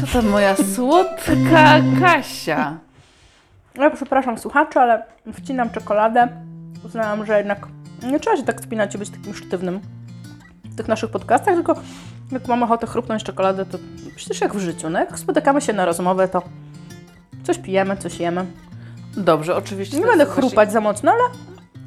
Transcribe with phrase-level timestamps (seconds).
[0.00, 2.78] Co tam moja słodka Kasia?
[3.74, 5.02] Ja przepraszam słuchaczy, ale
[5.32, 6.28] wcinam czekoladę.
[6.84, 7.66] Uznałam, że jednak
[8.02, 9.80] nie trzeba się tak spinać i być takim sztywnym
[10.64, 11.74] w tych naszych podcastach, tylko
[12.32, 13.78] jak mam ochotę chrupnąć czekoladę, to
[14.16, 16.42] przecież jak w życiu, no jak spotykamy się na rozmowę, to
[17.42, 18.46] coś pijemy, coś jemy.
[19.16, 19.96] Dobrze, oczywiście.
[19.96, 21.12] Nie to będę właśnie- chrupać za mocno,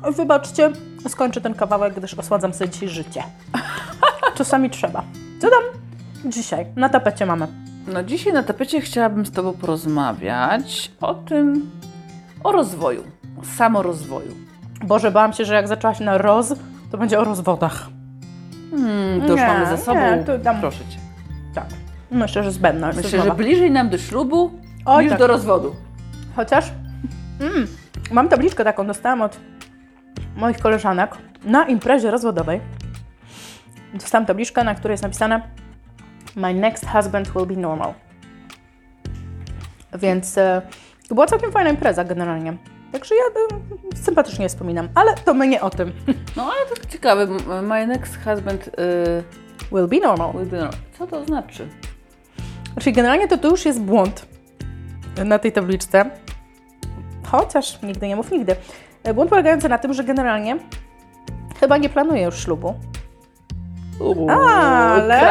[0.03, 0.71] ale wybaczcie,
[1.09, 3.23] skończę ten kawałek, gdyż osładzam sobie dzisiaj życie.
[4.35, 5.03] Czasami trzeba.
[5.39, 5.61] Co tam
[6.31, 7.47] dzisiaj na tapecie mamy?
[7.93, 11.71] No dzisiaj na tapecie chciałabym z Tobą porozmawiać o tym,
[12.43, 13.03] o rozwoju,
[13.41, 14.31] o samorozwoju.
[14.85, 16.53] Boże, bałam się, że jak zaczęłaś na roz,
[16.91, 17.87] to będzie o rozwodach.
[18.71, 19.99] Hmm, to już Nie, mamy za sobą.
[20.17, 20.97] nie, to tam- Proszę Cię.
[21.55, 21.65] Tak.
[22.11, 23.37] Myślę, że zbędna jest Myślę, że rozmowa.
[23.37, 24.51] bliżej nam do ślubu
[24.85, 25.19] Oj, niż tak.
[25.19, 25.75] do rozwodu.
[26.35, 26.71] Chociaż
[27.39, 27.67] mm,
[28.11, 29.37] mam tabliczkę taką, dostałam od
[30.35, 32.61] moich koleżanek na imprezie rozwodowej.
[33.95, 35.41] Dostałam tabliczkę, na której jest napisane
[36.35, 37.93] My next husband will be normal.
[39.99, 40.61] Więc e,
[41.09, 42.57] to była całkiem fajna impreza generalnie.
[42.91, 45.91] Także ja e, sympatycznie wspominam, ale to my nie o tym.
[46.37, 47.27] No ale tak ciekawe,
[47.61, 49.23] my next husband y,
[49.71, 50.33] Will be normal.
[50.33, 50.79] will be normal.
[50.97, 51.67] Co to znaczy?
[52.79, 54.25] Czyli generalnie to, to już jest błąd
[55.25, 56.09] na tej tabliczce.
[57.25, 58.55] Chociaż nigdy nie mów nigdy.
[59.03, 60.57] E, Błąd polegający na tym, że generalnie
[61.59, 62.73] chyba nie planuję już ślubu.
[63.99, 65.21] Uuu, Ale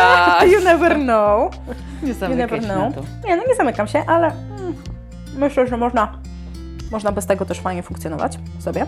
[0.52, 1.52] you never know.
[2.02, 2.94] Nie You zamykaj się know.
[3.24, 4.74] Nie, no nie zamykam się, ale mm,
[5.36, 6.18] myślę, że można,
[6.90, 8.86] można bez tego też fajnie funkcjonować sobie.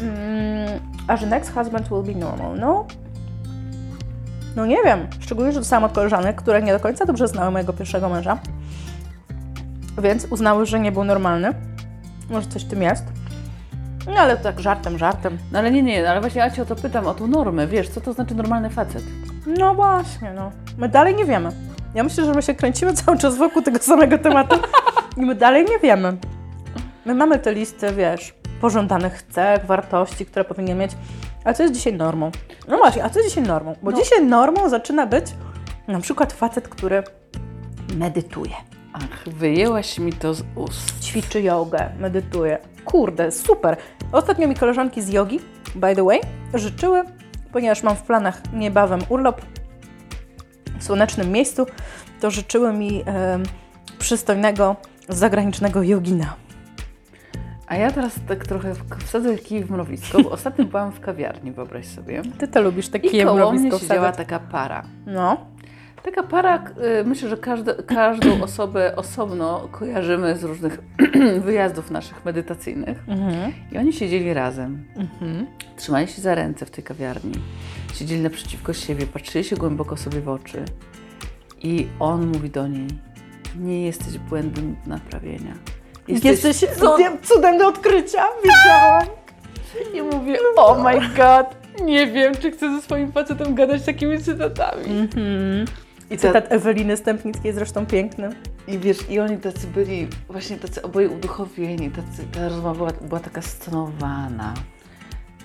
[0.00, 2.58] Mm, a że next husband will be normal.
[2.58, 2.86] No,
[4.56, 5.06] no nie wiem.
[5.20, 8.38] Szczególnie, że dostałam od koleżanek, które nie do końca dobrze znały mojego pierwszego męża.
[10.02, 11.54] Więc uznały, że nie był normalny.
[12.30, 13.04] Może coś w tym jest.
[14.06, 15.38] No ale to tak żartem, żartem.
[15.52, 17.88] No ale nie, nie, ale właśnie ja Cię o to pytam, o tą normę, wiesz,
[17.88, 19.02] co to znaczy normalny facet?
[19.46, 20.52] No właśnie, no.
[20.78, 21.48] My dalej nie wiemy.
[21.94, 24.56] Ja myślę, że my się kręcimy cały czas wokół tego samego tematu
[25.16, 26.16] i my dalej nie wiemy.
[27.04, 30.92] My mamy te listy, wiesz, pożądanych cech, wartości, które powinien mieć.
[31.44, 32.30] A co jest dzisiaj normą?
[32.68, 33.74] No właśnie, a co jest dzisiaj normą?
[33.82, 33.96] Bo No.
[33.98, 35.26] dzisiaj normą zaczyna być
[35.88, 37.02] na przykład facet, który
[37.96, 38.54] medytuje,
[38.92, 41.00] Ach, wyjęłaś mi to z ust.
[41.04, 42.58] ćwiczy jogę, medytuje.
[42.84, 43.76] Kurde, super.
[44.12, 45.40] Ostatnio mi koleżanki z jogi,
[45.74, 46.20] by the way,
[46.54, 47.02] życzyły,
[47.52, 49.40] ponieważ mam w planach niebawem urlop
[50.78, 51.66] w słonecznym miejscu,
[52.20, 53.42] to życzyły mi em,
[53.98, 54.76] przystojnego,
[55.08, 56.34] zagranicznego jogina.
[57.66, 58.72] A ja teraz tak trochę
[59.06, 62.22] wsadzę kij w mrowisko, bo ostatnio byłam w kawiarni, wyobraź sobie.
[62.38, 64.28] Ty to lubisz, takie I koło mnie mrowisko siedziała wsadzać.
[64.28, 64.82] taka para.
[65.06, 65.46] No,
[66.02, 66.64] Taka para,
[67.00, 70.78] y, myślę, że każde, każdą osobę osobno kojarzymy z różnych
[71.44, 72.98] wyjazdów naszych medytacyjnych.
[73.08, 73.52] mhm.
[73.72, 75.46] I oni siedzieli razem, Mhm.
[75.76, 77.34] trzymali się za ręce w tej kawiarni.
[77.94, 80.64] Siedzieli naprzeciwko siebie, patrzyli się głęboko sobie w oczy.
[81.62, 82.86] I on mówi do niej,
[83.56, 85.54] nie jesteś błędem do naprawienia.
[86.08, 89.06] Jesteś cud- cudem, cudem do odkrycia, widziałam.
[89.94, 91.46] I mówię, oh my god,
[91.84, 94.84] nie wiem, czy chcę ze swoim facetem gadać takimi cytatami.
[94.84, 95.64] Mhm.
[96.10, 98.28] I, ta, Cytat Eweliny Stępnickiej zresztą piękny.
[98.68, 103.20] I wiesz, i oni tacy byli właśnie tacy oboje uduchowieni, tacy, ta rozmowa była, była
[103.20, 104.54] taka stonowana,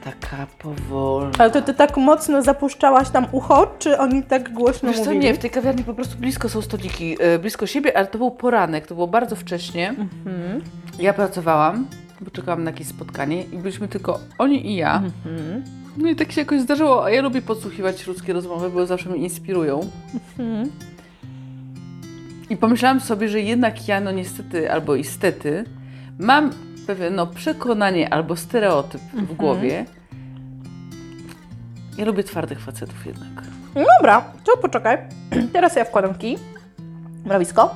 [0.04, 1.32] taka powolna.
[1.38, 5.26] Ale to ty tak mocno zapuszczałaś tam ucho, czy oni tak głośno Wiesz co, mówili?
[5.26, 8.32] nie, w tej kawiarni po prostu blisko są stoliki, e, blisko siebie, ale to był
[8.32, 9.90] poranek, to było bardzo wcześnie.
[9.90, 10.62] Mhm.
[11.00, 11.88] Ja pracowałam,
[12.22, 14.96] bo czekałam na jakieś spotkanie i byliśmy tylko oni i ja.
[14.96, 15.64] Mhm.
[15.98, 19.18] No i tak się jakoś zdarzyło, a ja lubię podsłuchiwać ludzkie rozmowy, bo zawsze mnie
[19.18, 19.90] inspirują.
[20.40, 20.72] Mhm.
[22.50, 25.66] I pomyślałam sobie, że jednak ja, no niestety albo istety,
[26.20, 26.52] mam
[26.88, 29.86] pewne no, przekonanie albo stereotyp w głowie.
[31.98, 33.44] Ja lubię twardych facetów jednak.
[33.76, 34.98] No dobra, to poczekaj.
[35.54, 36.38] Teraz ja wkładam kij,
[37.26, 37.76] mrowisko.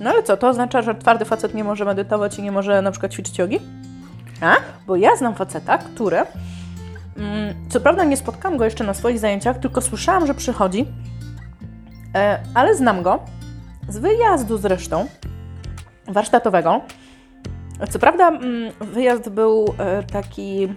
[0.00, 2.90] No ale co, to oznacza, że twardy facet nie może medytować i nie może na
[2.90, 3.60] przykład ćwiczyć jogi?
[4.40, 4.56] A?
[4.86, 6.18] Bo ja znam faceta, który,
[7.68, 10.86] co prawda nie spotkałam go jeszcze na swoich zajęciach, tylko słyszałam, że przychodzi,
[12.14, 13.20] e, ale znam go
[13.88, 15.06] z wyjazdu zresztą,
[16.08, 16.80] warsztatowego.
[17.90, 20.68] Co prawda mm, wyjazd był e, taki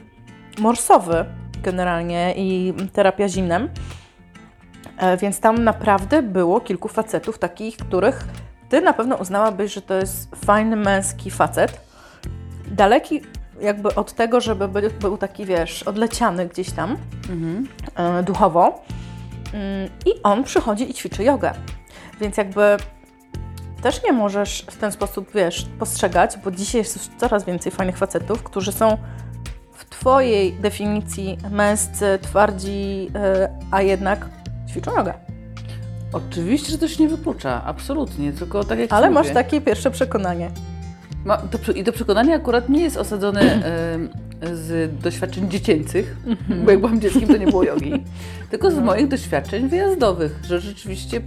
[0.57, 1.25] morsowy
[1.63, 3.69] generalnie i terapia zimnem,
[4.99, 8.27] E, Więc tam naprawdę było kilku facetów takich, których
[8.69, 11.81] ty na pewno uznałabyś, że to jest fajny męski facet.
[12.67, 13.21] Daleki
[13.61, 16.97] jakby od tego, żeby by- był taki, wiesz, odleciany gdzieś tam
[17.29, 17.67] Mhm.
[17.95, 18.83] e, duchowo.
[19.53, 21.51] Mm, I on przychodzi i ćwiczy jogę.
[22.21, 22.77] Więc jakby
[23.81, 28.43] też nie możesz w ten sposób, wiesz, postrzegać, bo dzisiaj jest coraz więcej fajnych facetów,
[28.43, 28.97] którzy są
[29.73, 34.25] w Twojej definicji męscy, twardzi, e, a jednak
[34.69, 35.13] ćwiczą jogę.
[36.13, 39.91] Oczywiście, że to się nie wyklucza, absolutnie, tylko tak jak Ale masz mówię, takie pierwsze
[39.91, 40.51] przekonanie.
[41.25, 43.61] Ma, to, I to przekonanie akurat nie jest osadzone
[44.53, 46.17] z doświadczeń dziecięcych,
[46.65, 48.03] bo jak byłam dzieckiem, to nie było jogi,
[48.49, 51.21] tylko z moich doświadczeń wyjazdowych, że rzeczywiście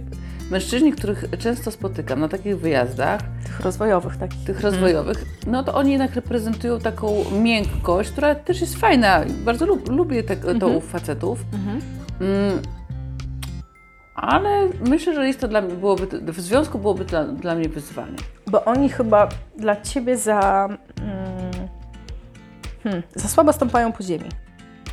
[0.51, 4.43] mężczyźni, których często spotykam na takich wyjazdach, Tych rozwojowych takich.
[4.43, 9.21] tych rozwojowych, no to oni jednak reprezentują taką miękkość, która też jest fajna.
[9.45, 11.45] Bardzo lub, lubię te, to u facetów.
[12.21, 12.59] Mm,
[14.15, 18.17] ale myślę, że jest to dla mnie, byłoby, w związku byłoby dla, dla mnie wyzwanie.
[18.47, 20.69] Bo oni chyba dla ciebie za,
[21.01, 21.67] mm,
[22.83, 24.29] hmm, za słabo stąpają po ziemi.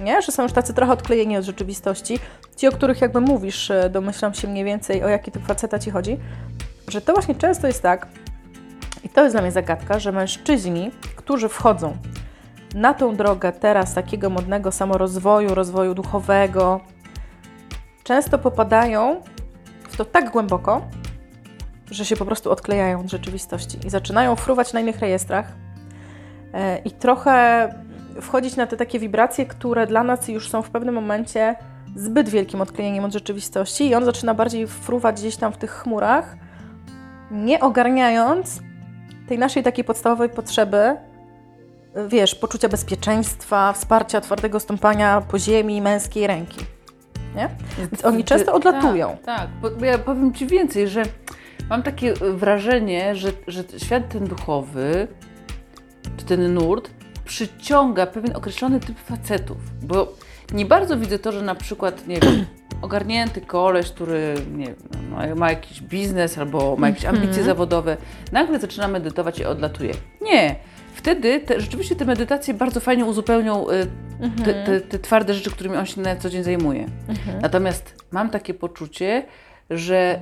[0.00, 0.22] Nie?
[0.22, 2.18] Że są już tacy trochę odklejeni od rzeczywistości.
[2.56, 5.90] Ci, o których jakby mówisz, e, domyślam się mniej więcej, o jaki typ faceta ci
[5.90, 6.18] chodzi.
[6.88, 8.06] Że to właśnie często jest tak,
[9.04, 11.96] i to jest dla mnie zagadka, że mężczyźni, którzy wchodzą
[12.74, 16.80] na tą drogę teraz takiego modnego samorozwoju, rozwoju duchowego,
[18.04, 19.22] często popadają
[19.88, 20.82] w to tak głęboko,
[21.90, 25.52] że się po prostu odklejają od rzeczywistości i zaczynają fruwać na innych rejestrach
[26.54, 27.68] e, i trochę
[28.20, 31.56] wchodzić na te takie wibracje, które dla nas już są w pewnym momencie
[31.96, 36.36] zbyt wielkim odklejeniem od rzeczywistości i on zaczyna bardziej fruwać gdzieś tam w tych chmurach,
[37.30, 38.60] nie ogarniając
[39.28, 40.96] tej naszej takiej podstawowej potrzeby,
[42.08, 46.79] wiesz, poczucia bezpieczeństwa, wsparcia twardego stąpania po ziemi, męskiej ręki.
[47.36, 47.48] Nie?
[47.78, 49.16] Więc oni często odlatują.
[49.24, 49.76] Tak, tak.
[49.78, 51.02] Bo ja powiem Ci więcej, że
[51.70, 55.08] mam takie wrażenie, że, że świat ten duchowy,
[56.16, 56.90] czy ten nurt,
[57.24, 59.56] przyciąga pewien określony typ facetów.
[59.82, 60.12] Bo
[60.52, 62.46] nie bardzo widzę to, że na przykład, nie wiem,
[62.82, 64.76] ogarnięty koleś, który nie wiem,
[65.10, 67.96] ma, ma jakiś biznes albo ma jakieś ambicje zawodowe,
[68.32, 69.94] nagle zaczyna medytować i odlatuje.
[70.20, 70.56] Nie.
[71.00, 73.86] Wtedy te, rzeczywiście te medytacje bardzo fajnie uzupełnią y,
[74.44, 76.86] te, te, te twarde rzeczy, którymi on się na co dzień zajmuje.
[77.42, 79.26] Natomiast mam takie poczucie,
[79.70, 80.20] że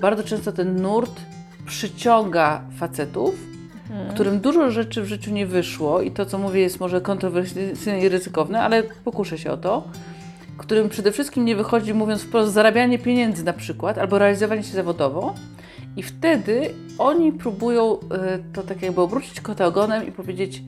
[0.00, 1.20] bardzo często ten nurt
[1.66, 3.34] przyciąga facetów,
[4.14, 8.08] którym dużo rzeczy w życiu nie wyszło i to, co mówię, jest może kontrowersyjne i
[8.08, 9.84] ryzykowne, ale pokuszę się o to,
[10.58, 15.34] którym przede wszystkim nie wychodzi, mówiąc wprost, zarabianie pieniędzy na przykład, albo realizowanie się zawodowo
[15.96, 17.98] i wtedy oni próbują y,
[18.52, 20.62] to tak jakby obrócić kota ogonem i powiedzieć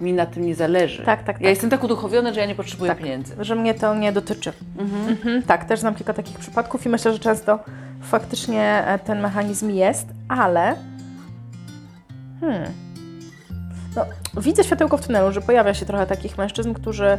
[0.00, 1.02] mi na tym nie zależy.
[1.02, 1.42] Tak, tak, Ja tak.
[1.50, 2.98] jestem tak uduchowiony, że ja nie potrzebuję Tak.
[2.98, 3.34] pieniędzy.
[3.40, 4.52] że mnie to nie dotyczy.
[4.78, 7.58] Mhm, tak, też znam kilka takich przypadków i myślę, że często
[8.02, 10.76] faktycznie e, ten mechanizm jest, ale
[12.40, 12.70] hmm,
[13.96, 14.04] no,
[14.42, 17.18] widzę światełko w tunelu, że pojawia się trochę takich mężczyzn, którzy,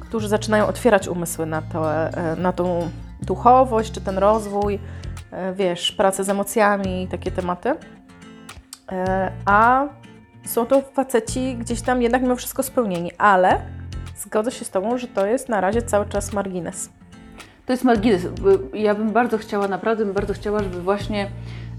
[0.00, 2.90] którzy zaczynają otwierać umysły na, to, e, na tą
[3.22, 4.78] duchowość, czy ten rozwój,
[5.54, 7.74] wiesz, pracę z emocjami i takie tematy.
[8.92, 9.86] E, A
[10.46, 13.60] są to faceci gdzieś tam jednak mimo wszystko spełnieni, ale
[14.16, 16.90] zgodzę się z Tobą, że to jest na razie cały czas margines.
[17.66, 18.26] To jest margines.
[18.26, 21.30] bo Ja bym bardzo chciała, naprawdę bym bardzo chciała, żeby właśnie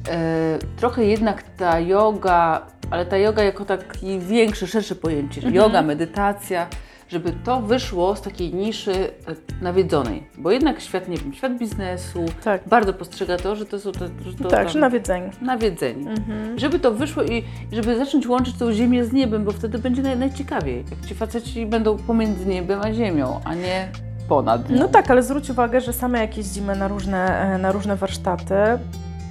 [0.10, 2.62] e, trochę jednak ta yoga,
[2.92, 5.56] ale ta yoga jako taki większe, szersze pojęcie, Mhm.
[5.56, 6.68] yoga, medytacja,
[7.10, 10.24] żeby to wyszło z takiej niszy e, nawiedzonej.
[10.38, 12.62] Bo jednak świat, nie wiem, świat biznesu Tak.
[12.68, 15.30] bardzo postrzega to, że to są to, że to tak, tam że nawiedzeni.
[15.42, 16.08] nawiedzeni.
[16.08, 16.60] Mhm.
[16.60, 20.18] Żeby to wyszło i żeby zacząć łączyć tą ziemię z niebem, bo wtedy będzie naj,
[20.18, 20.86] najciekawiej.
[20.92, 23.90] Jak ci faceci będą pomiędzy niebem a ziemią, a nie
[24.28, 24.70] ponad.
[24.70, 24.78] nią.
[24.80, 28.56] No tak, ale zwróć uwagę, że same jak jeździmy na różne, e, na różne warsztaty,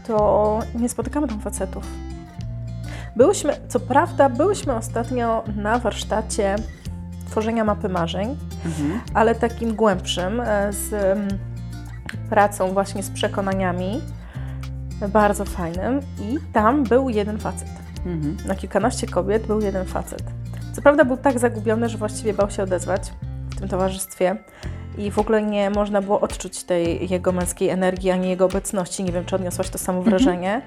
[0.06, 1.84] to nie spotykamy tam facetów.
[3.16, 6.56] Byłyśmy, co prawda, byłyśmy ostatnio na warsztacie
[7.38, 9.00] tworzenia mapy marzeń, Mhm.
[9.14, 11.28] ale takim głębszym, e, z mm,
[12.30, 14.00] pracą właśnie z przekonaniami,
[15.12, 17.68] bardzo fajnym i tam był jeden facet.
[18.06, 18.36] Mhm.
[18.46, 20.22] Na kilkanaście kobiet był jeden facet.
[20.72, 23.12] Co prawda był tak zagubiony, że właściwie bał się odezwać
[23.50, 24.36] w tym towarzystwie
[24.98, 29.04] i w ogóle nie można było odczuć tej jego męskiej energii, ani jego obecności.
[29.04, 30.62] Nie wiem, czy odniosłaś to samo wrażenie.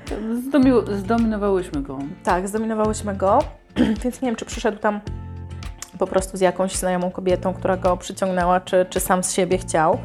[0.50, 2.00] Zdomi- zdominowałyśmy go.
[2.24, 3.40] Tak, zdominowałyśmy go,
[4.04, 5.00] więc nie wiem, czy przyszedł tam
[6.02, 9.98] po prostu z jakąś znajomą kobietą, która go przyciągnęła, czy, czy sam z siebie chciał.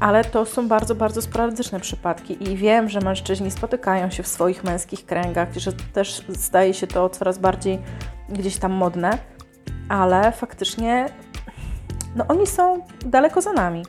[0.00, 4.64] Ale to są bardzo, bardzo sporadyczne przypadki i wiem, że mężczyźni spotykają się w swoich
[4.64, 7.78] męskich kręgach, że też staje się to coraz bardziej
[8.28, 9.18] gdzieś tam modne,
[9.88, 11.08] ale faktycznie
[12.16, 13.82] no oni są daleko za nami.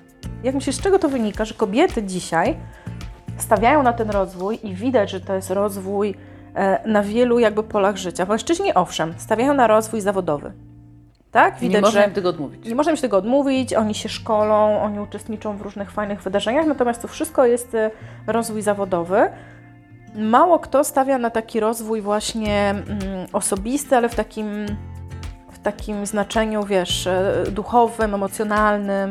[0.44, 2.58] Jak myślisz, z czego to wynika, że kobiety dzisiaj
[3.38, 6.16] stawiają na ten rozwój i widać, że to jest rozwój
[6.56, 8.26] e, na wielu jakby polach życia.
[8.26, 10.67] Mężczyźni owszem, stawiają na rozwój zawodowy.
[11.38, 11.62] Tak?
[11.62, 12.66] nie Widać, można że im tego odmówić.
[12.66, 17.02] nie możemy się tego odmówić, oni się szkolą, oni uczestniczą w różnych fajnych wydarzeniach, natomiast
[17.02, 17.92] to wszystko jest e,
[18.28, 19.30] rozwój zawodowy.
[20.16, 22.86] Mało kto stawia na taki rozwój właśnie mm,
[23.34, 24.66] osobisty, ale w takim,
[25.52, 29.10] w takim znaczeniu, wiesz, e, duchowym, emocjonalnym,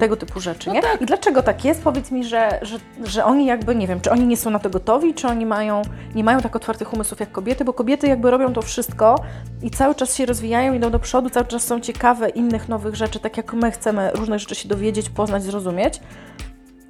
[0.00, 0.82] tego typu rzeczy, No nie?
[0.82, 1.02] tak.
[1.02, 1.82] I dlaczego tak jest?
[1.82, 4.70] Powiedz mi, że, że, że oni jakby, nie wiem, czy oni nie są na to
[4.70, 5.82] gotowi, czy oni mają,
[6.14, 9.16] nie mają tak otwartych umysłów jak kobiety, bo kobiety jakby robią to wszystko
[9.62, 13.18] i cały czas się rozwijają, idą do przodu, cały czas są ciekawe innych nowych rzeczy,
[13.20, 16.00] tak jak my chcemy różne rzeczy się dowiedzieć, poznać, zrozumieć,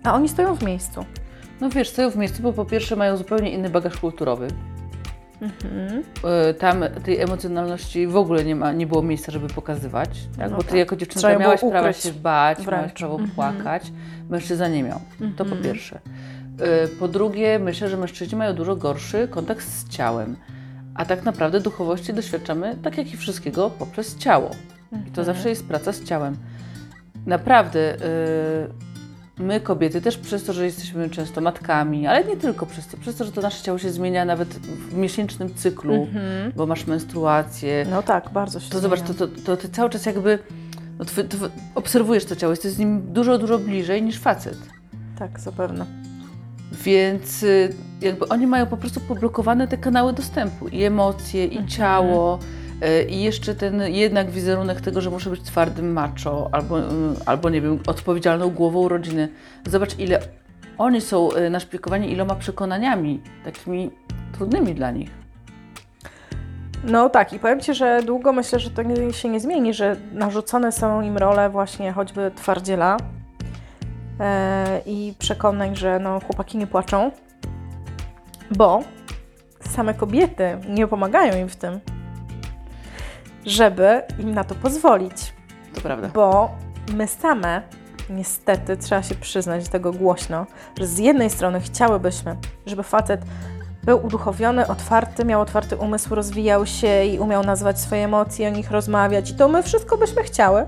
[0.04, 1.04] a oni stoją w miejscu.
[1.60, 4.48] No wiesz, stoją w miejscu, bo po pierwsze mają zupełnie inny bagaż kulturowy.
[5.42, 5.98] Mhm.
[6.50, 10.10] Y, Tam tej emocjonalności w ogóle nie, ma, nie było miejsca, żeby pokazywać.
[10.38, 10.50] Tak?
[10.50, 10.78] No bo ty tak.
[10.78, 12.70] jako dziewczynka Trzeba miałaś prawo się bać, wręcz.
[12.72, 13.30] miałaś prawo Mhm.
[13.30, 13.92] płakać.
[14.30, 15.00] Mężczyzna nie miał.
[15.36, 15.62] To po Mhm.
[15.62, 15.98] pierwsze.
[16.84, 20.36] Y, Po drugie, myślę, że mężczyźni mają dużo gorszy kontakt z ciałem.
[20.94, 24.50] A tak naprawdę duchowości doświadczamy, tak jak i wszystkiego, poprzez ciało.
[24.92, 25.24] I to Mhm.
[25.24, 26.36] zawsze jest praca z ciałem.
[27.26, 27.98] Naprawdę, y,
[29.38, 33.16] my kobiety też przez to, że jesteśmy często matkami, ale nie tylko przez to, przez
[33.16, 36.52] to, że to nasze ciało się zmienia nawet w miesięcznym cyklu, Mhm.
[36.56, 37.86] bo masz menstruację.
[37.90, 39.32] No tak, bardzo się To zobacz, to, zmienia.
[39.36, 40.38] to, to ty cały czas jakby
[40.98, 44.58] no, twy, twy, obserwujesz to ciało, jesteś z nim dużo, dużo bliżej niż facet.
[45.18, 45.86] Tak, zapewne.
[46.84, 51.68] Więc y, jakby oni mają po prostu poblokowane te kanały dostępu i emocje, i Mhm.
[51.68, 52.38] ciało,
[53.08, 56.82] i jeszcze ten jednak wizerunek tego, że muszę być twardym macho, albo, y,
[57.26, 59.28] albo nie wiem, odpowiedzialną głową rodziny.
[59.66, 60.20] Zobacz, ile
[60.78, 63.90] oni są y, naszpikowani iloma przekonaniami, takimi
[64.32, 65.10] trudnymi dla nich.
[66.84, 70.72] No tak, i powiem Ci, że długo myślę, że to się nie zmieni, że narzucone
[70.72, 72.96] są im role właśnie choćby twardziela
[74.20, 77.10] e, i przekonań, że no, chłopaki nie płaczą,
[78.56, 78.82] bo
[79.60, 81.80] same kobiety nie pomagają im w tym,
[83.46, 85.32] żeby im na to pozwolić,
[85.74, 86.08] To prawda.
[86.14, 86.50] bo
[86.92, 87.62] my same,
[88.10, 90.46] niestety, trzeba się przyznać tego głośno,
[90.78, 93.20] że z jednej strony chciałybyśmy, żeby facet
[93.84, 98.70] był uduchowiony, otwarty, miał otwarty umysł, rozwijał się i umiał nazwać swoje emocje, o nich
[98.70, 99.30] rozmawiać.
[99.30, 100.66] I to my wszystko byśmy chciały.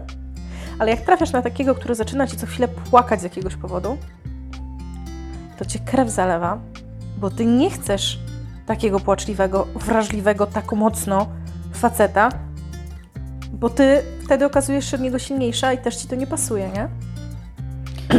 [0.79, 3.99] Ale jak trafiasz na takiego, który zaczyna ci co chwilę płakać z jakiegoś powodu,
[5.59, 6.59] to cię krew zalewa,
[7.19, 8.19] bo ty nie chcesz
[8.67, 11.27] takiego płaczliwego, wrażliwego tak mocno
[11.73, 12.29] faceta,
[13.55, 16.89] bo ty wtedy okazujesz się od niego silniejsza i też ci to nie pasuje, nie?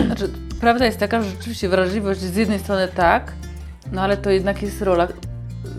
[0.05, 0.29] Znaczy,
[0.61, 3.33] prawda jest taka, że rzeczywiście wrażliwość z jednej strony tak,
[3.91, 5.07] no ale to jednak jest rola,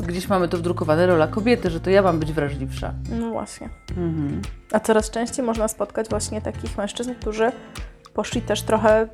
[0.07, 2.95] gdzieś mamy to wdrukowane, rola kobiety, że to ja mam być wrażliwsza.
[3.11, 3.69] No właśnie.
[3.91, 4.43] Mhm.
[4.73, 7.53] A coraz częściej można spotkać właśnie takich mężczyzn, którzy
[8.15, 9.09] poszli też trochę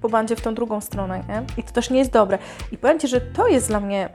[0.00, 1.42] po bandzie w tą drugą stronę, nie?
[1.56, 2.38] I to też nie jest dobre.
[2.72, 4.08] I powiem Ci, że to jest dla mnie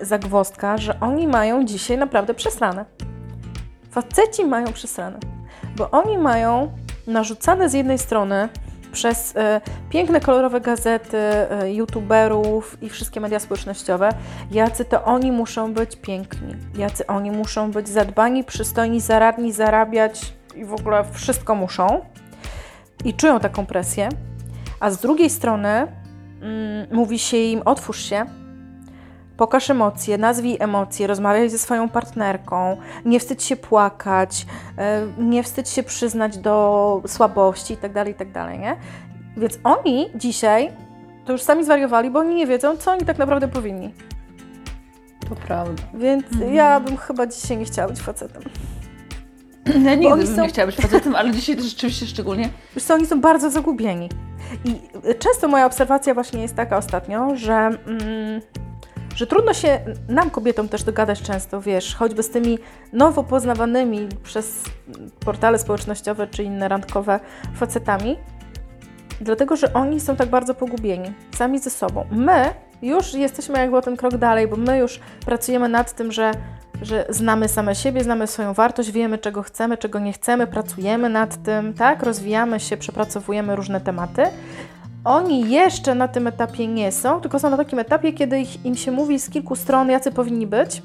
[0.00, 2.84] zagwozdka, że oni mają dzisiaj naprawdę przesrane.
[3.94, 5.18] Faceci mają przesrane,
[5.76, 6.72] bo oni mają
[7.06, 8.48] narzucane z jednej strony
[8.92, 9.60] przez e,
[9.90, 14.08] piękne, kolorowe gazety, e, youtuberów i wszystkie media społecznościowe,
[14.50, 20.64] jacy to oni muszą być piękni, jacy oni muszą być zadbani, przystojni, zaradni, zarabiać i
[20.64, 22.04] w ogóle wszystko muszą.
[23.04, 24.08] I czują taką presję.
[24.80, 28.26] A z drugiej strony mm, mówi się im: otwórz się,
[29.36, 34.46] pokaż emocje, nazwij emocje, rozmawiaj ze swoją partnerką, nie wstydź się płakać,
[34.78, 38.76] e, nie wstydź się przyznać do słabości itd., itd., nie?
[39.36, 40.70] Więc oni dzisiaj
[41.24, 43.94] to już sami zwariowali, bo oni nie wiedzą, co oni tak naprawdę powinni.
[45.28, 45.82] To prawda.
[45.94, 48.42] Więc ja bym chyba dzisiaj nie chciała być facetem.
[49.84, 52.48] Ja nigdy bym są- nie chciała być facetem, ale dzisiaj to rzeczywiście szczególnie.
[52.74, 54.08] Wiesz co, oni są bardzo zagubieni.
[54.64, 54.80] I
[55.18, 58.40] często moja obserwacja właśnie jest taka ostatnio, że, mm,
[59.16, 62.58] że trudno się nam, kobietom, też dogadać często, wiesz, choćby z tymi
[62.92, 64.62] nowo poznawanymi przez
[65.20, 67.20] portale społecznościowe czy inne randkowe
[67.54, 68.16] facetami,
[69.20, 72.04] dlatego że oni są tak bardzo pogubieni, sami ze sobą.
[72.10, 76.32] My już jesteśmy jakby o ten krok dalej, bo my już pracujemy nad tym, że,
[76.82, 81.42] że znamy same siebie, znamy swoją wartość, wiemy czego chcemy, czego nie chcemy, pracujemy nad
[81.42, 84.22] tym, tak, rozwijamy się, przepracowujemy różne tematy.
[85.04, 88.76] Oni jeszcze na tym etapie nie są, tylko są na takim etapie, kiedy ich, im
[88.76, 90.82] się mówi z kilku stron, jacy powinni być.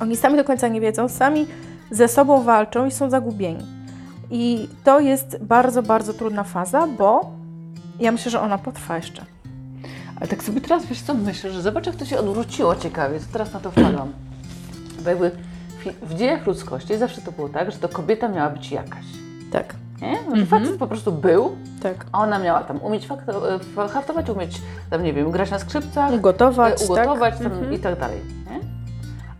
[0.00, 1.46] Oni sami do końca nie wiedzą, sami
[1.90, 3.64] ze sobą walczą i są zagubieni.
[4.30, 7.30] I to jest bardzo, bardzo trudna faza, bo
[8.00, 9.24] ja myślę, że ona potrwa jeszcze.
[10.16, 13.26] Ale tak sobie teraz wiesz co myślę, że zobacz jak to się odwróciło ciekawie, to
[13.32, 14.12] teraz na to wpadłam.
[15.04, 18.72] Bo jakby w, w dziejach ludzkości zawsze to było tak, że to kobieta miała być
[18.72, 19.04] jakaś.
[19.52, 20.18] Tak, Nie?
[20.36, 22.06] No, facet po prostu był, tak.
[22.12, 23.08] a ona miała tam umieć
[23.92, 27.42] haftować, umieć tam, nie wiem, grać na skrzypcach, Ugotować, e, ugotować tak?
[27.42, 27.72] tam Mhm.
[27.72, 28.20] i tak dalej.
[28.50, 28.60] Nie?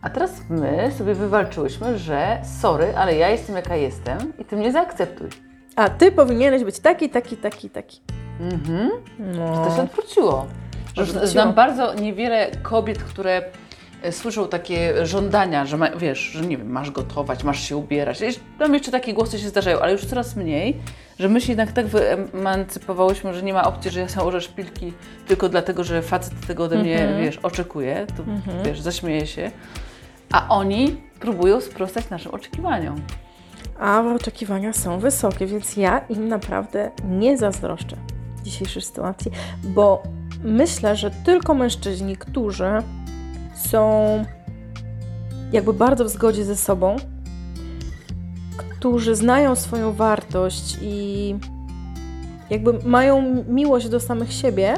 [0.03, 4.73] A teraz my sobie wywalczyłyśmy, że sorry, ale ja jestem jaka jestem i ty mnie
[4.73, 5.29] zaakceptuj.
[5.77, 8.01] A ty powinieneś być taki, taki, taki, taki.
[8.41, 8.91] Mhm.
[9.19, 9.65] No.
[9.65, 10.47] To się odwróciło.
[10.97, 11.27] Że.
[11.27, 13.43] Znam bardzo niewiele kobiet, które
[14.11, 18.19] słyszą takie żądania, że ma, wiesz, że nie wiem, masz gotować, masz się ubierać.
[18.59, 20.77] Tam jeszcze takie głosy się zdarzają, ale już coraz mniej,
[21.19, 24.93] że my się jednak tak wyemancypowałyśmy, że nie ma opcji, że ja założę szpilki
[25.27, 27.25] tylko dlatego, że facet tego ode mnie, Mhm.
[27.25, 28.23] wiesz, oczekuje, to
[28.65, 29.51] wiesz, zaśmieje się.
[30.33, 33.01] A oni próbują sprostać naszym oczekiwaniom.
[33.81, 37.97] A oczekiwania są wysokie, więc ja im naprawdę nie zazdroszczę
[38.37, 39.31] w dzisiejszej sytuacji,
[39.65, 40.03] bo
[40.45, 42.65] myślę, że tylko mężczyźni, którzy
[43.57, 44.25] są
[45.53, 46.97] jakby bardzo w zgodzie ze sobą,
[48.57, 51.37] którzy znają swoją wartość i
[52.51, 54.75] jakby mają miłość do samych siebie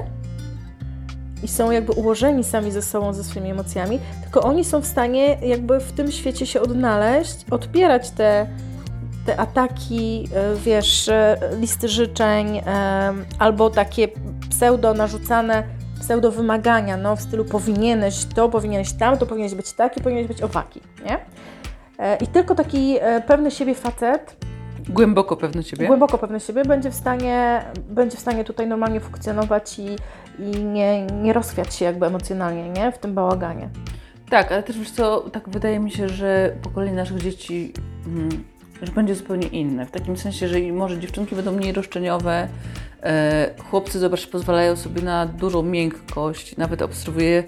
[1.42, 5.38] i są jakby ułożeni sami ze sobą, ze swoimi emocjami, tylko oni są w stanie
[5.42, 8.46] jakby w tym świecie się odnaleźć, odpierać te
[9.28, 12.62] te ataki, e, wiesz, e, listy życzeń e,
[13.38, 14.08] albo takie
[14.50, 15.62] pseudo narzucane,
[16.00, 20.42] pseudo wymagania, no w stylu powinieneś to, powinieneś tam, to powinieneś być taki, powinieneś być
[20.42, 21.18] owaki, nie?
[21.98, 24.36] E, I tylko taki e, pewny siebie facet,
[24.88, 25.86] Głęboko pewny siebie.
[25.86, 29.96] głęboko pewny siebie, będzie w stanie, będzie w stanie tutaj normalnie funkcjonować i,
[30.38, 32.92] i nie, nie rozchwiać się jakby emocjonalnie, nie?
[32.92, 33.68] W tym bałaganie.
[34.30, 37.72] Tak, ale też wiesz co, tak wydaje mi się, że pokolenie naszych dzieci
[38.06, 38.28] mm,
[38.82, 39.86] że będzie zupełnie inne.
[39.86, 42.48] W takim sensie, że może dziewczynki będą mniej roszczeniowe,
[43.02, 46.56] e, chłopcy, zobacz, pozwalają sobie na dużą miękkość.
[46.56, 47.44] Nawet obserwuję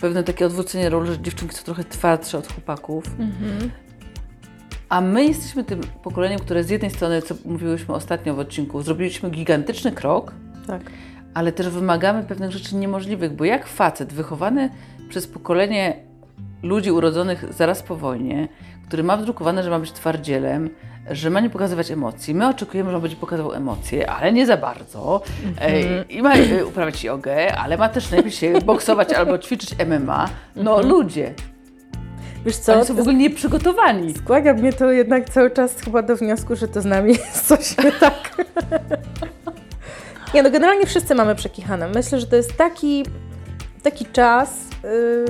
[0.00, 3.04] pewne takie odwrócenie ról, że dziewczynki są trochę twardsze od chłopaków.
[4.88, 9.30] A my jesteśmy tym pokoleniem, które z jednej strony, co mówiłyśmy ostatnio w odcinku, zrobiliśmy
[9.30, 10.32] gigantyczny krok,
[10.66, 10.82] Tak.
[11.34, 14.70] ale też wymagamy pewnych rzeczy niemożliwych, bo jak facet wychowany
[15.08, 15.96] przez pokolenie
[16.62, 18.48] ludzi urodzonych zaraz po wojnie,
[18.86, 20.70] który ma wdrukowane, że ma być twardzielem,
[21.10, 22.34] że ma nie pokazywać emocji.
[22.34, 25.22] My oczekujemy, że on będzie pokazywał emocje, ale nie za bardzo.
[25.60, 30.28] E, I ma e, uprawiać jogę, ale ma też najpierw się boksować albo ćwiczyć MMA.
[30.56, 31.34] No ludzie,
[32.44, 34.14] Wiesz co, oni są w ogóle nieprzygotowani.
[34.14, 37.78] Skłania mnie to jednak cały czas chyba do wniosku, że to z nami jest coś
[37.84, 38.44] nie tak.
[40.34, 41.88] nie no, generalnie wszyscy mamy przekichane.
[41.88, 43.04] Myślę, że to jest taki,
[43.82, 45.24] taki czas, yy,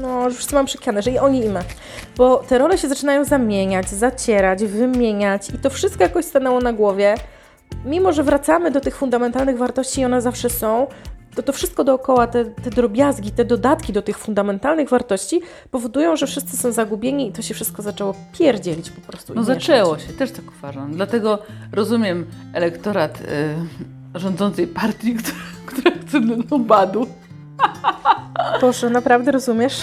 [0.00, 1.60] no, że wszyscy mamy przekichane, że i oni i my.
[2.16, 7.14] Bo te role się zaczynają zamieniać, zacierać, wymieniać i to wszystko jakoś stanęło na głowie.
[7.84, 10.86] Mimo, że wracamy do tych fundamentalnych wartości i one zawsze są,
[11.34, 16.26] to to wszystko dookoła, te, te drobiazgi, te dodatki do tych fundamentalnych wartości powodują, że
[16.26, 19.34] wszyscy są zagubieni i to się wszystko zaczęło pierdzielić po prostu.
[19.34, 19.62] No mieszać.
[19.62, 20.92] zaczęło się, też tak uważam.
[20.92, 21.38] Dlatego
[21.72, 27.06] rozumiem elektorat e, rządzącej partii, która, która chce do badu.
[28.60, 29.82] Boże, naprawdę rozumiesz?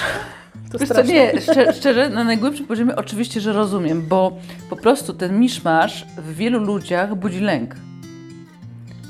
[0.71, 4.37] To Wiesz co, nie, szczerze, szczerze, na najgłębszym poziomie oczywiście, że rozumiem, bo
[4.69, 7.75] po prostu ten miszmasz w wielu ludziach budzi lęk.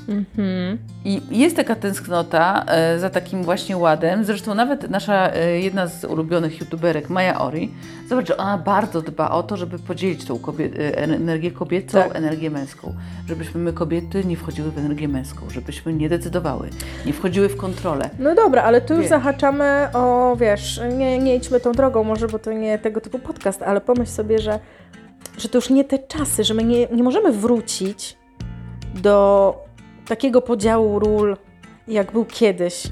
[0.08, 0.78] Mhm.
[1.04, 4.24] I jest taka tęsknota e, za takim właśnie ładem.
[4.24, 7.74] Zresztą nawet nasza e, jedna z ulubionych youtuberek, Maja Ori,
[8.08, 10.34] zobacz, że ona bardzo dba o to, żeby podzielić tą
[10.78, 12.16] e, energię kobiecą, Tak.
[12.16, 12.94] energię męską.
[13.28, 16.70] Żebyśmy my kobiety nie wchodziły w energię męską, żebyśmy nie decydowały,
[17.06, 18.10] nie wchodziły w kontrolę.
[18.18, 19.10] No dobra, ale tu już Wiesz.
[19.10, 23.62] zahaczamy o, wiesz, nie, nie idźmy tą drogą może, bo to nie tego typu podcast,
[23.62, 24.58] ale pomyśl sobie, że,
[25.38, 28.16] że to już nie te czasy, że my nie, nie możemy wrócić
[28.94, 29.67] do
[30.08, 31.36] takiego podziału ról,
[31.88, 32.82] jak był kiedyś.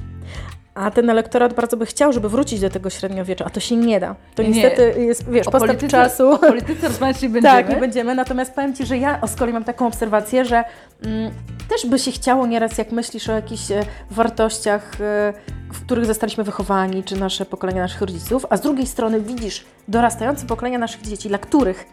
[0.75, 4.01] A ten elektorat bardzo by chciał, żeby wrócić do tego średniowiecza, a to się nie
[4.01, 4.17] da.
[4.35, 4.49] To Nie.
[4.49, 6.31] niestety jest, wiesz, O postęp polityce, czasu.
[6.31, 7.55] o polityce rozmawiać nie będziemy.
[7.55, 8.15] Tak, nie będziemy.
[8.15, 10.65] Natomiast powiem Ci, że ja z kolei mam taką obserwację, że
[11.05, 11.31] mm,
[11.69, 15.33] też by się chciało nieraz, jak myślisz o jakichś e, wartościach, e,
[15.73, 20.47] w których zostaliśmy wychowani, czy nasze pokolenia naszych rodziców, a z drugiej strony widzisz dorastające
[20.47, 21.85] pokolenia naszych dzieci, dla których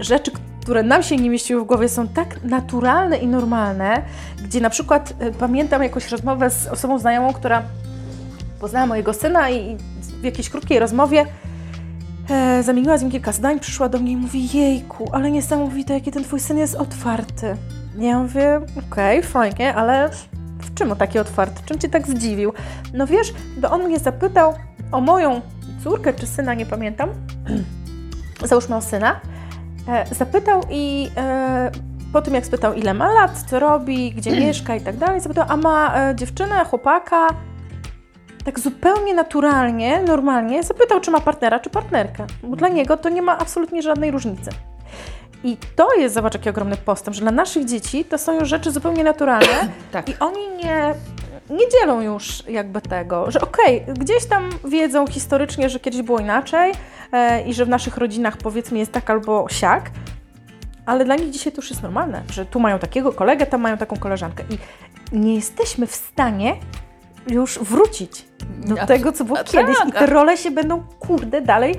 [0.00, 0.30] rzeczy,
[0.62, 4.02] które nam się nie mieściły w głowie, są tak naturalne i normalne,
[4.44, 7.62] gdzie na przykład e, pamiętam jakąś rozmowę z osobą znajomą, która
[8.60, 9.76] poznała mojego syna i
[10.20, 11.26] w jakiejś krótkiej rozmowie
[12.30, 16.10] e, zamieniła z nim kilka zdań, przyszła do mnie i mówi, jejku, ale niesamowite, jaki
[16.12, 17.56] ten twój syn jest otwarty.
[17.98, 20.10] Ja mówię, okej, fajnie, ale
[20.58, 21.62] w czym on taki otwarty?
[21.66, 22.52] Czym cię tak zdziwił?
[22.94, 24.54] No wiesz, bo on mnie zapytał
[24.92, 25.40] o moją
[25.84, 27.10] córkę czy syna, nie pamiętam.
[28.48, 29.20] Załóżmy o syna.
[29.88, 31.70] E, zapytał i e,
[32.12, 35.44] po tym jak spytał ile ma lat, co robi, gdzie mieszka i tak dalej, zapytał,
[35.48, 37.28] a ma e, dziewczynę, chłopaka,
[38.44, 42.26] tak zupełnie naturalnie, normalnie zapytał, czy ma partnera, czy partnerkę.
[42.42, 44.50] Bo dla niego to nie ma absolutnie żadnej różnicy.
[45.44, 48.70] I to jest, zobacz, jaki ogromny postęp, że dla naszych dzieci to są już rzeczy
[48.70, 50.08] zupełnie naturalne Tak.
[50.08, 50.94] i oni nie,
[51.52, 56.72] nie dzielą już jakby tego, że okej, gdzieś tam wiedzą historycznie, że kiedyś było inaczej
[57.12, 59.90] e, i że w naszych rodzinach powiedzmy jest tak albo siak,
[60.86, 63.76] ale dla nich dzisiaj to już jest normalne, że tu mają takiego kolegę, tam mają
[63.76, 64.58] taką koleżankę i
[65.16, 66.56] nie jesteśmy w stanie
[67.28, 68.24] już wrócić
[68.66, 69.78] do Abs- tego, co było a kiedyś.
[69.78, 71.74] Tak, i te a- role się będą, kurde, dalej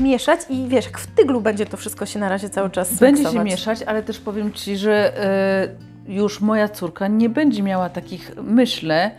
[0.00, 3.24] mieszać i wiesz, jak w tyglu będzie to wszystko się na razie cały czas Będzie
[3.30, 8.32] się mieszać, ale też powiem Ci, że e, już moja córka nie będzie miała takich,
[8.42, 9.10] myślę,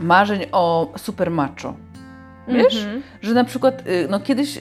[0.00, 1.74] marzeń o super macho.
[2.48, 2.76] Wiesz?
[2.76, 3.02] Mhm.
[3.22, 4.60] Że na przykład, y, no kiedyś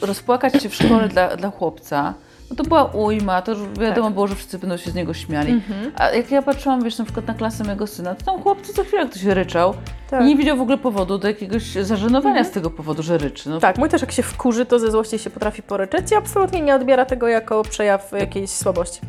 [0.00, 2.14] rozpłakać się w szkole dla, dla chłopca,
[2.50, 5.52] no to była ujma, to już wiadomo było, że wszyscy będą się z niego śmiali.
[5.52, 5.92] Mhm.
[5.96, 8.84] A jak ja patrzyłam, wiesz, na przykład na klasę mojego syna, to tam chłopcy co
[8.84, 9.74] chwilę ktoś ryczał
[10.10, 10.22] Tak.
[10.22, 13.50] i nie widział w ogóle powodu do jakiegoś zażenowania z tego powodu, że ryczy.
[13.50, 16.60] No, Tak, mój też jak się wkurzy, to ze złości się potrafi poryczeć i absolutnie
[16.60, 19.00] nie odbiera tego jako przejaw jakiejś słabości.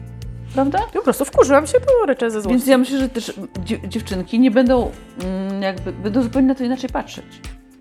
[0.56, 0.80] Prawda?
[0.94, 2.58] Po prostu wkurzyłam się, to ryczę ze złości.
[2.58, 3.34] Więc ja myślę, że też
[3.66, 4.92] dziew- dziewczynki nie będą
[5.24, 7.26] mm, jakby, będą zupełnie na to inaczej patrzeć.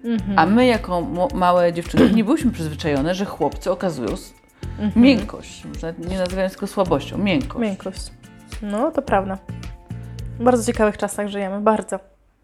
[0.05, 0.39] Mhm.
[0.39, 4.09] A my jako małe dziewczynki nie byłyśmy przyzwyczajone, że chłopcy okazują
[4.79, 5.05] Mhm.
[5.05, 5.65] miękkość.
[5.83, 7.63] Nawet Nie nazywając tylko słabością, miękkość.
[7.63, 8.13] Miękkość.
[8.63, 9.39] No, to prawda.
[10.39, 11.99] W bardzo ciekawych czasach żyjemy, bardzo.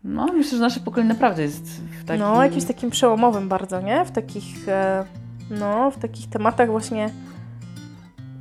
[0.05, 2.23] No, myślę, że nasze pokolenie naprawdę jest w takim...
[2.23, 4.05] No, jakimś takim przełomowym bardzo, nie?
[4.05, 5.05] W takich, e,
[5.51, 7.11] no, w takich tematach właśnie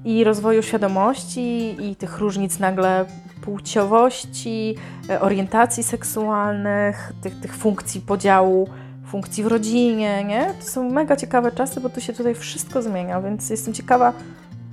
[0.06, 3.06] i rozwoju świadomości, i tych różnic nagle
[3.42, 4.76] płciowości,
[5.10, 8.70] e, orientacji seksualnych, tych, tych funkcji podziału,
[9.06, 10.54] funkcji w rodzinie, nie?
[10.60, 14.14] To są mega ciekawe czasy, bo tu się tutaj wszystko zmienia, więc jestem ciekawa,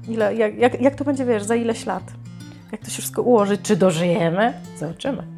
[0.08, 2.02] ile, jak, jak, jak to będzie, wiesz, za ileś lat.
[2.72, 4.52] Jak to się wszystko ułoży, czy dożyjemy?
[4.78, 5.35] Zobaczymy.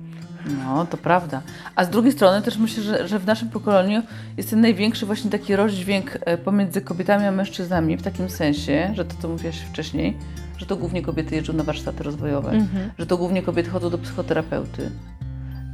[0.65, 1.43] No, to prawda.
[1.77, 4.03] A z drugiej strony też myślę, że, że w naszym pokoleniu
[4.37, 9.05] jest ten największy właśnie taki rozdźwięk e, pomiędzy kobietami a mężczyznami, w takim sensie, że
[9.05, 10.17] to, co mówiłaś wcześniej,
[10.59, 12.91] że to głównie kobiety jeżdżą na warsztaty rozwojowe, Mhm.
[12.99, 14.91] że to głównie kobiety chodzą do psychoterapeuty.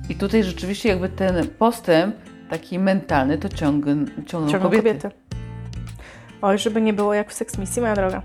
[0.08, 2.16] I tutaj rzeczywiście jakby ten postęp
[2.50, 4.82] taki mentalny to ciągną, ciągną, Ciągną kobiety.
[4.88, 5.10] kobiety.
[6.42, 8.22] Oj, żeby nie było jak w Sex Misji, moja droga.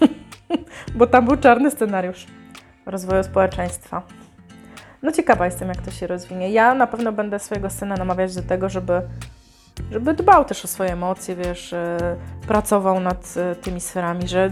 [0.96, 2.26] Bo tam był czarny scenariusz
[2.86, 4.02] rozwoju społeczeństwa.
[5.06, 6.50] No ciekawa jestem, jak to się rozwinie.
[6.50, 9.02] Ja na pewno będę swojego syna namawiać do tego, żeby,
[9.90, 12.16] żeby dbał też o swoje emocje, wiesz, e,
[12.46, 14.50] pracował nad e, tymi sferami, że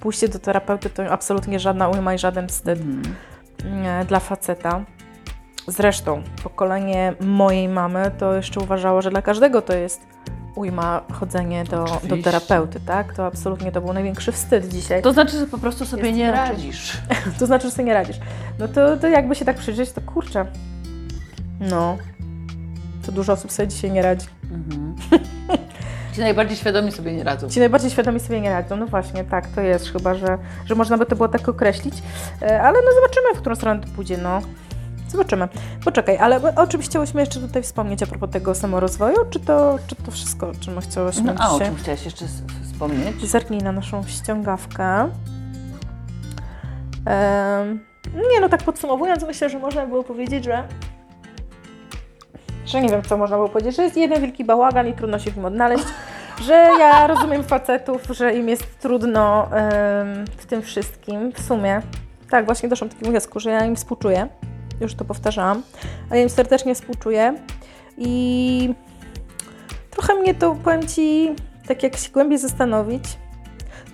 [0.00, 3.14] pójście do terapeuty to absolutnie żadna ujma i żaden wstyd Mhm.
[3.86, 4.84] e, dla faceta.
[5.68, 10.00] Zresztą pokolenie mojej mamy to jeszcze uważało, że dla każdego to jest
[10.54, 13.14] ujma chodzenie do, do terapeuty, tak?
[13.14, 15.02] To absolutnie to był największy wstyd dzisiaj.
[15.02, 16.96] To, znaczy, że po prostu sobie nie radzisz.
[17.38, 18.16] to znaczy, że sobie nie radzisz.
[18.60, 20.46] No to, to jakby się tak przyjrzeć, to kurczę.
[21.60, 21.98] No.
[23.06, 24.26] To dużo osób sobie dzisiaj nie radzi.
[24.50, 24.96] Mhm.
[26.14, 27.48] Ci najbardziej świadomi sobie nie radzą.
[27.48, 28.76] Ci najbardziej świadomi sobie nie radzą.
[28.76, 31.94] No właśnie, tak, to jest chyba, że, że można by to było tak określić.
[32.42, 34.40] E, Ale no zobaczymy, w którą stronę to pójdzie, no.
[35.08, 35.48] Zobaczymy.
[35.84, 39.96] Poczekaj, ale o czymś chciałyśmy jeszcze tutaj wspomnieć a propos tego samorozwoju, czy to, czy
[39.96, 42.24] to wszystko, o czym chciałyśmy No, a o czym chciałaś jeszcze
[42.62, 43.30] wspomnieć?
[43.30, 45.08] Zerknij na naszą ściągawkę.
[47.06, 50.64] Em, nie no, tak podsumowując, myślę, że można było powiedzieć, że
[52.66, 55.30] że nie wiem, co można było powiedzieć, że jest jeden wielki bałagan i trudno się
[55.30, 55.84] w nim odnaleźć,
[56.46, 61.82] że ja rozumiem facetów, że im jest trudno em, w tym wszystkim, w sumie.
[62.30, 64.28] Tak, właśnie doszłam do takiego wniosku, że ja im współczuję,
[64.80, 65.62] już to powtarzałam,
[66.10, 67.34] a ja im serdecznie współczuję.
[67.98, 68.74] I
[69.90, 71.34] trochę mnie to, powiem Ci,
[71.68, 73.04] tak jak się głębiej zastanowić,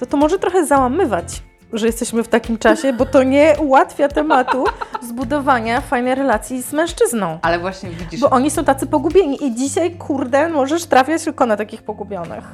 [0.00, 1.42] to to może trochę załamywać,
[1.72, 4.64] że jesteśmy w takim czasie, bo to nie ułatwia tematu
[5.02, 7.38] zbudowania fajnej relacji z mężczyzną.
[7.42, 11.56] Ale właśnie widzisz, Bo oni są tacy pogubieni i dzisiaj, kurde, możesz trafiać tylko na
[11.56, 12.44] takich pogubionych.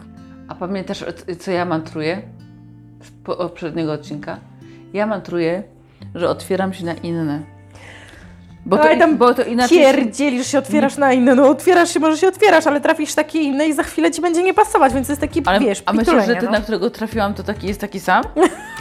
[0.49, 1.05] a pamiętasz,
[1.41, 2.23] co ja mantruję
[3.03, 4.37] z po- poprzedniego odcinka?
[4.93, 5.63] Ja mantruję,
[6.15, 7.43] że otwieram się na inne.
[8.67, 9.79] Bo to, tam bo to inaczej...
[9.79, 11.35] Pierdzielisz się, otwierasz na inne.
[11.35, 14.43] No otwierasz się, może się otwierasz, ale trafisz takie inne i za chwilę ci będzie
[14.43, 16.51] nie pasować, więc to jest taki, Ale, wiesz, a myślisz, że ten, no.
[16.51, 18.25] na którego trafiłam, to taki jest taki sam?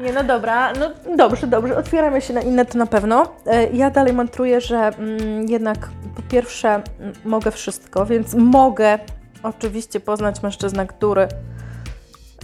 [0.00, 3.26] Nie, no dobra, no dobrze, dobrze, otwieramy się na inne to na pewno.
[3.46, 8.98] E, Ja dalej mantruję, że mm, jednak po pierwsze mm, mogę wszystko, więc mogę
[9.42, 11.28] oczywiście poznać mężczyznę, który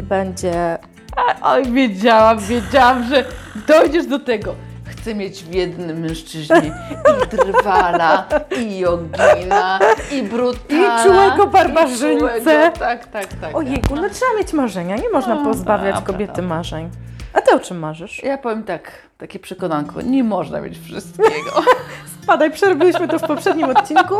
[0.02, 0.78] będzie...
[1.42, 3.24] Oj, wiedziałam, wiedziałam, że
[3.68, 4.54] dojdziesz do tego.
[4.84, 6.56] Chcę mieć w jednym mężczyźnie
[7.32, 8.26] i drwala,
[8.60, 9.78] i jogina,
[10.12, 11.02] i brutala.
[11.02, 12.38] I czułego barbarzyńcę.
[12.38, 13.56] i czułego- Tak, tak, tak.
[13.56, 16.90] Ojejku, no trzeba mieć marzenia, nie można No, pozbawiać kobiety marzeń.
[17.32, 18.22] A ty o czym marzysz?
[18.22, 21.62] Ja powiem tak, takie przekonanko, nie można mieć wszystkiego.
[22.22, 24.14] Spadaj, przerobiliśmy to w poprzednim odcinku,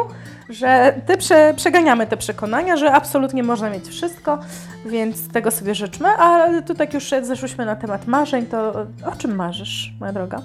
[0.49, 4.39] że te prze, przeganiamy te przekonania, że absolutnie można mieć wszystko,
[4.87, 6.09] więc tego sobie życzmy.
[6.09, 10.43] A tu tak już zeszłyśmy na temat marzeń, to o czym marzysz, moja droga?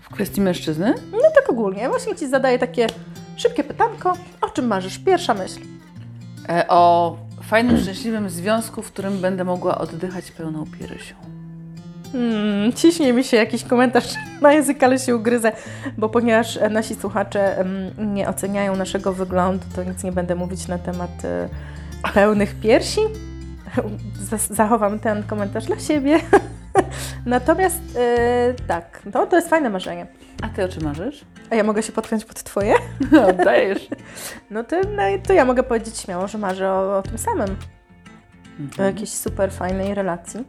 [0.00, 0.94] W kwestii mężczyzny?
[1.12, 2.86] No tak ogólnie, właśnie Ci zadaję takie
[3.36, 4.12] szybkie pytanko.
[4.40, 4.98] O czym marzysz?
[4.98, 5.60] Pierwsza myśl.
[6.48, 11.35] E, o fajnym, szczęśliwym związku, w którym będę mogła oddychać pełną piersią.
[12.12, 15.52] Hmm, ciśnie mi się jakiś komentarz na język, ale się ugryzę,
[15.98, 17.64] bo ponieważ e, nasi słuchacze
[17.98, 21.48] nie oceniają naszego wyglądu, to nic nie będę mówić na temat e,
[22.14, 23.00] pełnych piersi.
[24.50, 26.20] Zachowam ten komentarz dla siebie.
[27.26, 30.06] Natomiast e, tak, no, to jest fajne marzenie.
[30.42, 31.24] A ty o czym marzysz?
[31.50, 32.74] A ja mogę się podpiąć pod Twoje?
[33.12, 33.88] No, dajesz.
[34.50, 37.48] No to, no, to ja mogę powiedzieć śmiało, że marzę o, o tym samym.
[37.50, 38.86] o Mhm.
[38.94, 40.44] jakiejś super fajnej relacji.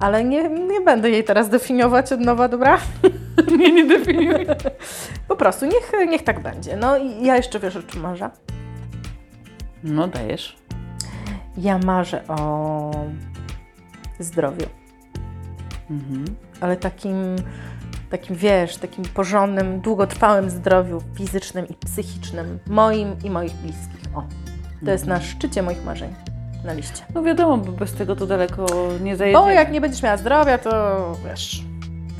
[0.00, 2.78] Ale nie, nie będę jej teraz definiować od nowa, dobra?
[3.58, 4.46] Nie, nie definiuj.
[5.28, 6.76] Po prostu niech, niech tak będzie.
[6.76, 8.30] No i ja jeszcze wiesz o czym marzę.
[9.84, 10.56] No, dajesz.
[11.58, 12.90] Ja marzę o
[14.20, 14.66] zdrowiu,
[15.90, 16.24] Mhm.
[16.60, 17.16] ale takim,
[18.10, 24.00] takim wiesz, takim porządnym, długotrwałym zdrowiu fizycznym i psychicznym moim i moich bliskich.
[24.14, 24.24] O,
[24.84, 26.14] to jest na szczycie moich marzeń
[26.66, 27.02] na liście.
[27.14, 28.66] No wiadomo, bo bez tego to daleko
[29.02, 29.38] nie zajedzie.
[29.38, 30.70] Bo jak nie będziesz miała zdrowia, to
[31.24, 31.62] wiesz,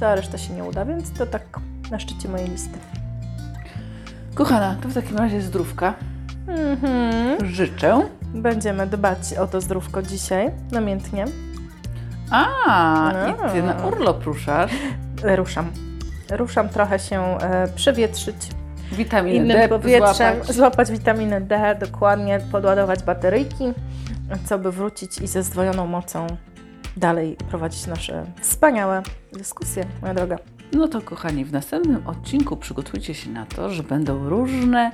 [0.00, 1.42] cała reszta się nie uda, więc to tak
[1.90, 2.78] na szczycie mojej listy.
[4.34, 5.94] Kochana, to w takim razie zdrówka.
[6.48, 7.46] Mhm.
[7.46, 8.00] Życzę.
[8.34, 11.24] Będziemy dbać o to zdrówko dzisiaj, namiętnie.
[12.30, 13.12] A, A.
[13.28, 14.70] i ty na urlop ruszasz.
[15.22, 15.70] Ruszam.
[16.30, 18.36] Ruszam trochę się e, przewietrzyć
[18.92, 20.54] Witaminę innym D powietrzem, złapać.
[20.56, 23.64] złapać witaminę D, dokładnie, podładować bateryjki,
[24.44, 26.26] co by wrócić i ze zdwojoną mocą
[26.96, 30.36] dalej prowadzić nasze wspaniałe dyskusje, moja droga.
[30.72, 34.90] No to kochani, w następnym odcinku przygotujcie się na to, że będą różne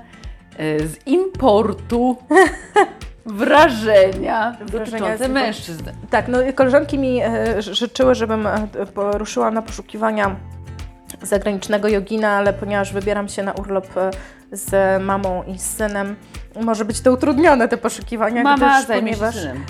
[0.59, 2.17] e, z importu
[3.27, 5.33] wrażenia z dotyczące importu.
[5.33, 5.85] mężczyzn.
[6.11, 10.37] Tak, no i koleżanki mi e, ży- życzyły, żebym e, poruszyła na poszukiwania
[11.23, 14.11] zagranicznego jogina, ale ponieważ wybieram się na urlop e,
[14.53, 16.17] z mamą i z synem,
[16.61, 19.63] może być to utrudnione te poszukiwania, Mama gdyż, zajmie się ponieważ synem.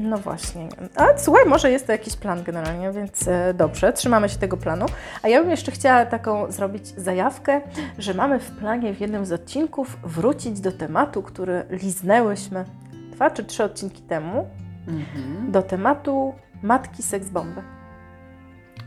[0.00, 0.68] No właśnie.
[0.96, 4.86] A słuchaj, może jest to jakiś plan generalnie, więc e, dobrze, trzymamy się tego planu.
[5.22, 7.60] A ja bym jeszcze chciała taką zrobić zajawkę,
[7.98, 12.64] że mamy w planie w jednym z odcinków wrócić do tematu, który liznęłyśmy
[13.12, 14.46] dwa czy trzy odcinki temu,
[14.88, 15.52] Mhm.
[15.52, 17.62] do tematu matki seks bomby.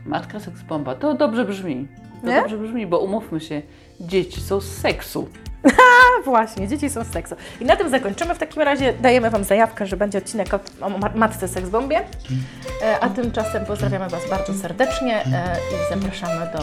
[0.06, 0.94] Matka seks bomba.
[0.94, 1.88] To dobrze brzmi.
[2.20, 2.40] To Nie?
[2.40, 3.62] dobrze brzmi, bo umówmy się,
[4.00, 5.28] dzieci są z seksu.
[6.24, 7.34] Właśnie, dzieci są z seksu.
[7.60, 8.34] I na tym zakończymy.
[8.34, 11.96] W takim razie dajemy Wam zajawkę, że będzie odcinek o, o ma- matce seks bombie.
[12.82, 16.58] E, a tymczasem pozdrawiamy Was bardzo serdecznie e, i zapraszamy do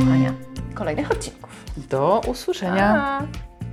[0.00, 0.32] słuchania
[0.74, 1.50] kolejnych odcinków.
[1.76, 3.18] Do usłyszenia.
[3.30, 3.47] Pa!